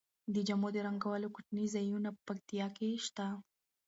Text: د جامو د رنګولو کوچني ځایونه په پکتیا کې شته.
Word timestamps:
د 0.33 0.35
جامو 0.47 0.69
د 0.75 0.77
رنګولو 0.87 1.33
کوچني 1.35 1.65
ځایونه 1.75 2.09
په 2.13 2.21
پکتیا 2.27 2.67
کې 2.77 2.87
شته. 3.05 3.27